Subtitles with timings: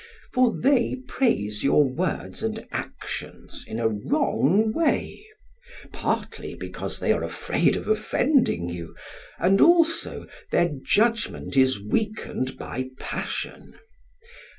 [0.33, 5.23] For they praise your words and actions in a wrong way;
[5.93, 8.95] partly, because they are afraid of offending you,
[9.37, 13.77] and also, their judgment is weakened by passion.